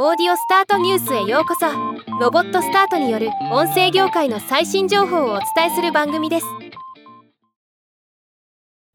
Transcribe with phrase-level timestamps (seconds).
[0.00, 1.66] オーディオスタートニュースへようこそ。
[2.20, 6.46] ロボットスタートによる音声業界の最新情報をお伝えする番組です。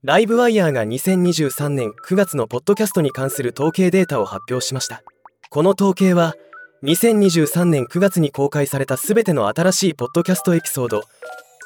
[0.01, 5.03] ライブワイヤーが2023年9月のポッドキャストに関する統計データを発表しました。
[5.49, 6.35] この統計は
[6.83, 11.03] 2023年9月に公開されたすべての新しいポッドキャストエピソード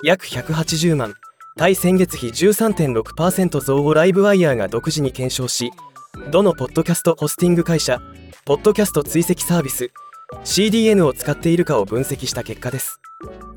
[0.01, 1.13] 約180万
[1.57, 5.69] 対先月比13.6%増をライブワイヤーが独自に検証し
[6.31, 8.01] どのポッドキャストホスティング会社
[8.47, 9.91] ポッドキャスト追跡サービス。
[10.45, 13.01] CDN を使っているかを分析した結果です。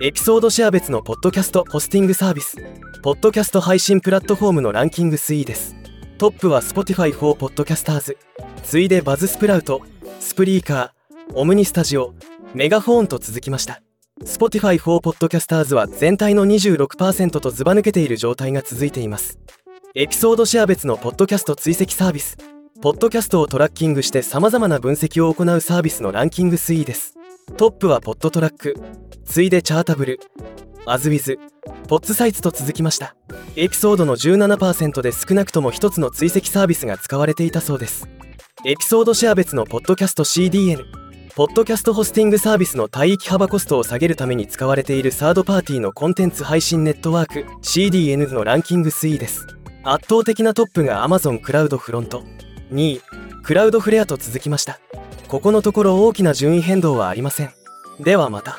[0.03, 2.57] エピソードシェア別のポッドキャストホスティングサービス。
[3.01, 5.77] ポッドキャスト配信プラットフォームのランキング推移です。
[6.19, 8.17] トップは Spotify for Podcasters
[8.65, 9.81] 次いでバズスプラウト。
[10.19, 11.35] スプリーカー。
[11.35, 12.13] オムニスタジオ。
[12.53, 13.81] メガフォーンと続きました。
[14.25, 19.39] Spotify for Podcasters は全体の26%とずば抜けている状態が続いています。
[19.95, 22.37] エピソードシェア別のポッドキャスト追跡サービス。
[22.83, 27.15] ポッドキャストをトラッキングして様々な分析を行うサービスのランキング推移です。
[27.59, 28.75] トップはポッドトラック。
[29.27, 30.19] 次いでチャータブル。
[30.87, 31.39] アズウィズ。
[31.89, 33.15] ポッツサイツと続きました。
[33.55, 38.09] エピソードの17%で少なくとも1つの追跡サービスが使われていたそうです。
[38.65, 40.83] エピソードシェア別のポッドキャスト CDN
[41.37, 49.47] ポッドキャストホスティングサービスの帯域幅コストを下げるために使われているサードパーティーのコンテンツ配信ネットワーク CDN のランキング推移です。
[49.85, 52.25] 圧倒的なトップが Amazon クラウドフロント。
[52.73, 53.03] 2位
[53.43, 54.81] クラウドフレアと続きました。
[55.29, 57.53] ここのところ大きな順位変動はありません。
[58.01, 58.59] ではまた。